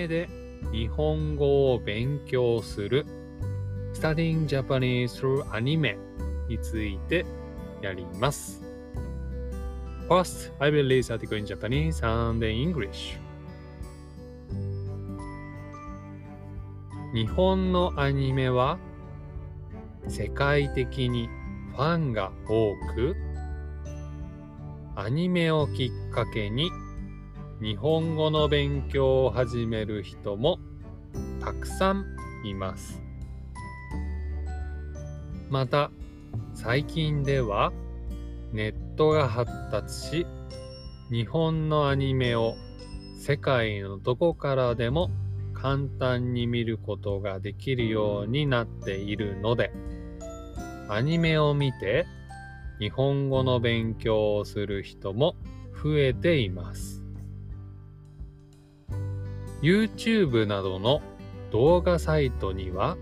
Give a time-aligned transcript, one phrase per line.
[0.00, 0.28] メで
[0.72, 3.04] 日本語を勉強する
[3.94, 5.96] Studying Japanese through Anime
[6.48, 7.26] について
[7.82, 8.62] やります。
[10.08, 13.18] First, I will read article in Japanese and in English.
[17.12, 18.78] 日本のアニメは
[20.08, 21.28] 世界的に
[21.72, 23.16] ファンが多く
[24.96, 26.70] アニメをきっかけに
[27.60, 30.58] 日本語の勉強を始める人も
[31.40, 32.06] たくさん
[32.42, 33.02] います。
[35.50, 35.90] また
[36.54, 37.70] 最近では
[38.54, 40.26] ネットが発達し
[41.10, 42.54] 日本のアニメを
[43.18, 45.10] 世界のどこからでも
[45.52, 49.70] 簡単に見ることができるようになっているので
[50.88, 52.06] アニメを見て
[52.78, 55.36] 日本語の勉強をする人も
[55.82, 56.99] 増えています。
[59.62, 61.02] YouTube などの
[61.50, 62.96] 動画サイトには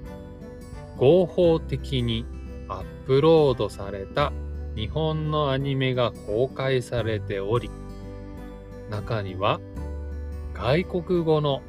[0.97, 2.25] 合法的に
[2.69, 4.33] アップロードされた
[4.75, 7.71] 日本のアニメが公開されており
[8.91, 9.61] 中には
[10.55, 11.63] 外国語の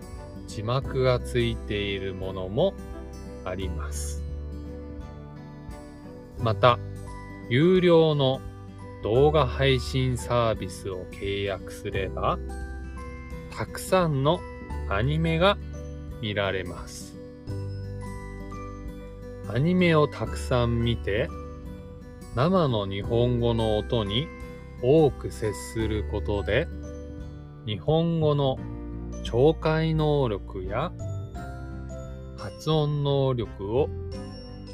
[0.47, 2.73] 字幕がついているものも
[3.45, 4.23] あります。
[6.39, 6.79] また、
[7.49, 8.41] 有料の
[9.03, 12.39] 動画配信サービスを契約すれば、
[13.51, 14.39] たくさんの
[14.89, 15.57] アニメが
[16.19, 17.15] 見られます。
[19.47, 21.29] アニメをたくさん見て、
[22.35, 24.27] 生の日本語の音に
[24.81, 26.67] 多く接することで、
[27.65, 28.57] 日本語の
[29.23, 30.91] 聴解能力や
[32.37, 33.89] 発音能力を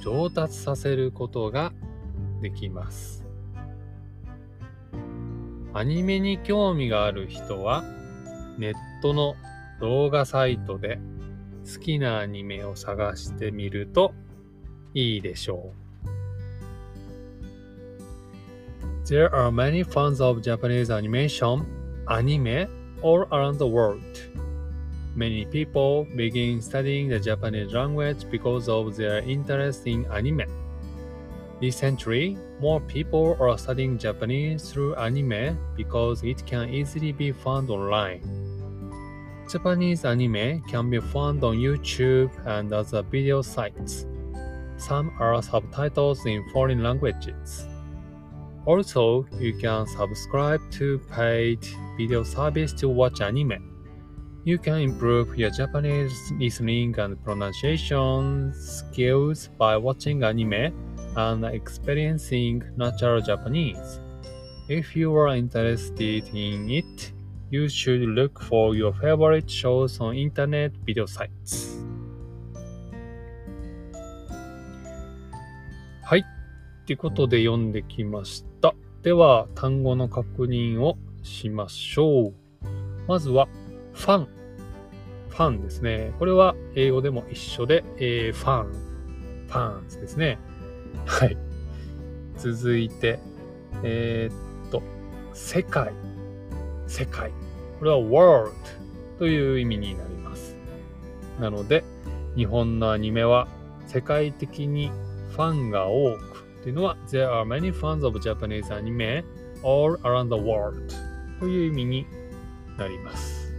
[0.01, 1.73] 上達させることが
[2.41, 3.25] できます。
[5.73, 7.83] アニメに興味がある人は
[8.57, 9.35] ネットの
[9.80, 10.98] 動画サイトで
[11.64, 14.14] 好きなアニメを探してみると
[14.94, 15.80] いいでしょう。
[19.06, 21.64] There are many fans of Japanese animation,
[22.06, 22.68] anime,
[23.02, 24.00] all around the world.
[25.16, 30.44] Many people begin studying the Japanese language because of their interest in anime.
[31.60, 38.22] Recently, more people are studying Japanese through anime because it can easily be found online.
[39.51, 44.07] Japanese anime can be found on YouTube and other video sites.
[44.77, 47.67] Some are subtitles in foreign languages.
[48.65, 51.59] Also, you can subscribe to paid
[51.95, 53.71] video service to watch anime.
[54.45, 60.73] You can improve your Japanese listening and pronunciation skills by watching anime
[61.15, 63.99] and experiencing natural Japanese.
[64.67, 67.11] If you are interested in it,
[67.49, 71.83] you should look for your favorite shows on internet video sites.
[76.03, 76.25] はい。
[76.85, 78.75] ということで読んできました。
[79.01, 82.33] では、単語の確認をしましょう。
[83.07, 83.47] まずは、
[83.93, 84.27] ファン。
[85.29, 86.13] ファンですね。
[86.19, 88.71] これは英語でも一緒で、えー、ファン。
[89.47, 90.39] ファンズですね。
[91.05, 91.37] はい。
[92.37, 93.19] 続いて、
[93.83, 94.81] えー、っと、
[95.33, 95.91] 世界。
[96.87, 97.31] 世界。
[97.79, 98.51] これは world
[99.17, 100.55] という意味になります。
[101.39, 101.83] なので、
[102.35, 103.47] 日本のアニメは
[103.87, 104.91] 世界的に
[105.31, 109.23] ファンが多くというのは There are many fans of Japanese anime
[109.63, 110.93] all around the world
[111.39, 112.07] という意味に
[112.77, 113.53] なります。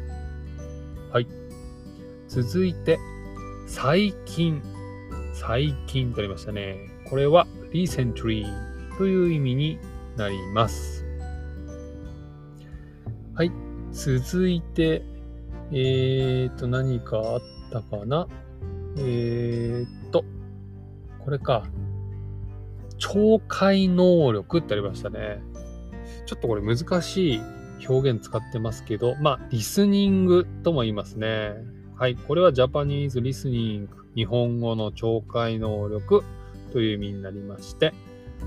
[1.12, 1.26] はい。
[2.28, 2.98] 続いて、
[3.66, 4.62] 最近。
[5.32, 6.76] 最近とありましたね。
[7.08, 8.44] これは recently
[8.98, 9.78] という意味に
[10.16, 11.06] なります。
[13.36, 13.52] はい。
[13.92, 15.02] 続いて、
[15.70, 18.26] えーと、何かあったかな？
[18.97, 20.24] えーと、
[21.22, 21.64] これか。
[22.96, 25.43] 聴解能力ってありましたね。
[26.25, 27.40] ちょっとこれ難しい
[27.87, 31.52] 表現使ってますけど、まあ、リスニングとも言いますね。
[31.99, 32.16] はい。
[32.16, 33.90] これはジャパニーズリスニング。
[34.14, 36.25] 日本語の聴解能力
[36.72, 37.93] という意味になりまして、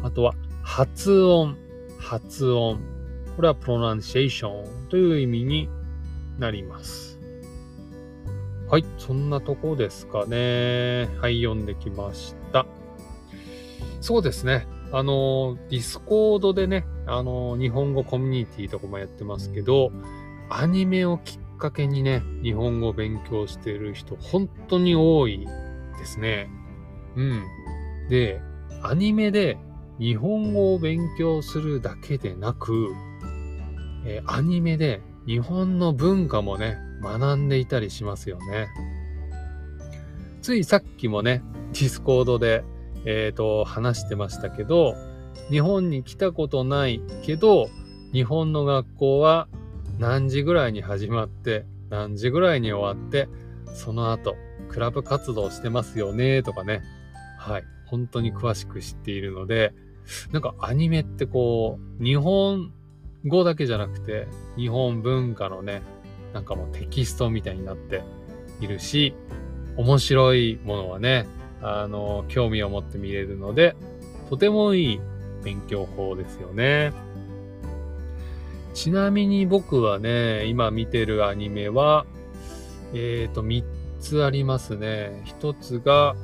[0.02, 0.34] あとは
[0.64, 1.58] 発音、
[2.00, 2.80] 発音。
[3.40, 5.70] これは pronunciation という意味に
[6.40, 7.18] なります。
[8.70, 11.08] はい、そんなとこですかね。
[11.22, 12.66] はい、読んできました。
[14.02, 14.68] そうですね。
[14.92, 19.94] あの、 Discord でね、あの、日本語コミュニティとかもやってますけど、
[20.50, 25.48] アニメをきっかけにね、日本語を勉強してる人、本当に多い
[25.98, 26.50] ですね。
[27.16, 27.44] うん。
[28.10, 28.42] で、
[28.84, 29.58] アニメで
[29.98, 32.90] 日本語を勉強するだけでなく、
[34.06, 38.68] えー、アニメで日本の文化もね、学んでいたりしますよね。
[40.42, 41.44] ついさっきもね、
[41.74, 42.64] Discord で、
[43.06, 44.96] えっ、ー、と、話してましたけど、
[45.50, 47.70] 日本に来たことないけど、
[48.12, 49.48] 日本の学校は
[50.00, 53.28] 何時ぐらいに始まって、何時ぐらいに終わって、
[53.74, 54.36] その後、
[54.70, 56.82] クラブ活動してますよね、とかね。
[57.38, 57.64] はい。
[57.86, 59.74] 本当に詳しく知っているので、
[60.32, 62.72] なんかアニメってこう、日本
[63.26, 65.82] 語だけじゃなくて、日本文化のね、
[66.34, 68.04] なんかもうテキストみたいになって
[68.62, 69.14] いるし、
[69.78, 71.26] 面白いものはね、
[71.62, 73.76] あの、興味を持って見れるので、
[74.30, 75.02] とてもいい
[75.44, 76.94] 勉強法ですよね。
[78.74, 82.06] ちなみに僕はね、今見てるアニメは、
[82.94, 83.64] えっ、ー、と、3
[84.00, 85.24] つありますね。
[85.40, 86.16] 1つが、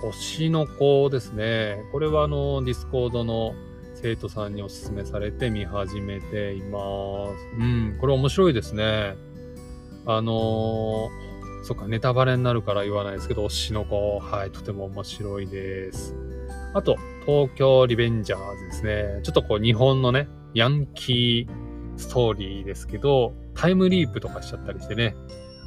[0.00, 1.78] 推しの子ですね。
[1.90, 3.54] これはあの、 Discord の
[4.04, 6.78] 生徒さんにお勧めされて見始めていま
[7.38, 7.58] す。
[7.58, 9.16] うん、これ面白いですね。
[10.04, 16.14] あのー、そっか、ネタバレになるから言わないですけど、推しの子、はい、とても面白いです。
[16.74, 19.20] あと、東京リベンジャーズですね。
[19.22, 25.16] ちょっとこう、日本のね、ヤンキーストーリーですけど、タイムリープとかしちゃったりしてね。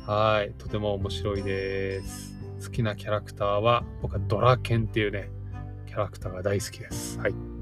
[0.05, 2.35] はい、とても面白いです。
[2.63, 5.31] 好きなキャラクターは、僕はドラケンっていうね、
[5.87, 7.17] キャラクターが大好きです。
[7.17, 7.56] はい。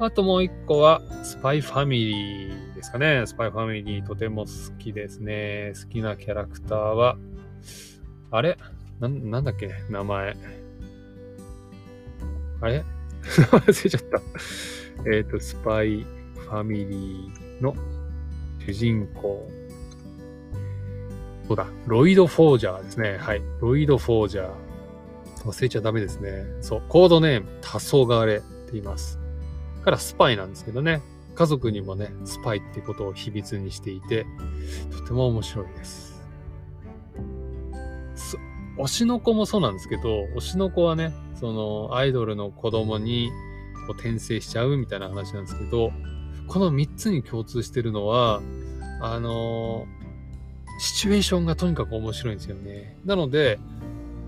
[0.00, 3.24] あともう一個は、スパイファミリーですかね。
[3.26, 5.72] スパイファミリーとても好きですね。
[5.74, 7.16] 好きなキャラクターは、
[8.30, 8.56] あれ？
[9.00, 9.70] な、なんだっけ？
[9.90, 10.36] 名前。
[12.60, 12.84] あれ？
[13.22, 14.20] 忘れちゃった。
[15.12, 17.74] えっ、と、スパイファミリーの
[18.64, 19.50] 主人公。
[21.48, 23.16] そうだ、ロイド・フォージャーですね。
[23.18, 23.42] はい。
[23.60, 24.50] ロイド・フォージャー。
[25.44, 26.44] 忘れちゃダメですね。
[26.60, 26.82] そう。
[26.88, 27.68] コードネーム、黄
[28.06, 29.18] 昏って言います。
[29.88, 31.00] からスパイなんですけどね。
[31.34, 34.26] 家族にもね、スパイってことを秘密にしていて、
[34.90, 36.22] とても面白いです。
[38.76, 43.30] 推しの子もそうなんですけど、推しの子はね、そのアイドルの子供に
[43.86, 45.90] こう転生しちゃうみたいな話なんですけど、
[46.48, 48.42] この3つに共通してるのは、
[49.00, 52.98] あのー、シチュエーションがとにかく面白いんですよね。
[53.06, 53.58] なので、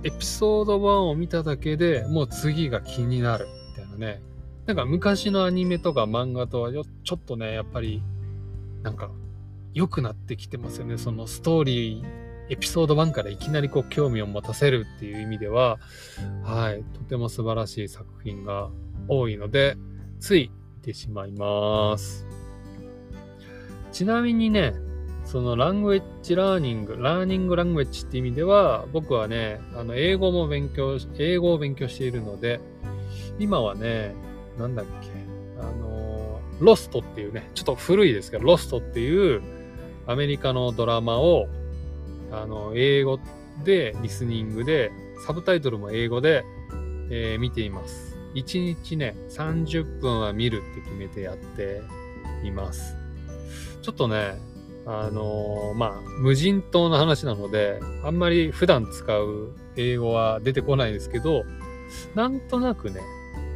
[0.04, 3.46] エピソード1を見ただけでもう次が気になる
[3.76, 4.29] みたいなね。
[4.70, 8.04] なんか昔のアニメとか漫画とはよちょっとね、やっぱり、
[8.84, 9.10] なんか、
[9.74, 10.96] 良くなってきてますよね。
[10.96, 12.04] そのストーリー、
[12.50, 15.80] エピソード1からいきなりこう興味を持たせるっていう意味では、
[16.44, 18.70] はい、とても素晴らしい作品が
[19.08, 19.76] 多いので、
[20.20, 22.24] つい見てしまいます。
[23.90, 24.74] ちなみにね、
[25.24, 32.60] そのラングエッジラーニング、ラーニングラングエッジって意味では、僕はね、あの、英語も勉強、英語を勉強しているので、
[33.40, 34.14] 今はね、
[34.58, 35.08] なんだっけ、
[35.60, 39.42] あの、ロストっていうね、ちょっと古いですけど、ロストっていう
[40.06, 41.46] アメリカのドラマを、
[42.32, 43.18] あの、英語
[43.64, 44.90] で、リスニングで、
[45.26, 46.44] サブタイトルも英語で、
[47.10, 48.16] えー、見ています。
[48.34, 51.82] 1日ね、30分は見るって決めてやって
[52.44, 52.96] います。
[53.82, 54.38] ちょっとね、
[54.86, 61.44] あのー、まあ、無人島の話なので、あんまり普段使う英語は出てこないですけど、
[62.14, 63.00] なんとなくね、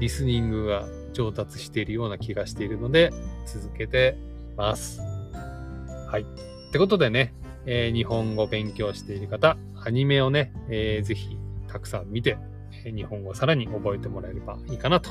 [0.00, 3.12] リスニングが上達しているような気がしているので、
[3.46, 4.16] 続けて
[4.56, 5.00] ます。
[5.00, 6.22] はい。
[6.22, 7.34] ってことでね、
[7.66, 12.36] えー、日本語勉強している方、アニメをね、えー、ぜひたくさん見て、
[12.84, 15.10] え、日本語をさらに覚えてもらえればいいかなと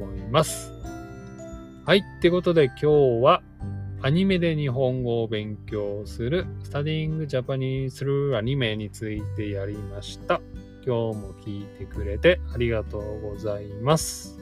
[0.00, 0.72] 思います。
[1.86, 1.98] はい。
[1.98, 2.86] ってことで今日
[3.22, 3.42] は、
[4.02, 10.40] アニメで日本語を勉強する、スタディングジャパニーズルアニメについてやりました。
[10.86, 14.38] 今日も聞いてくれてありがとうございます。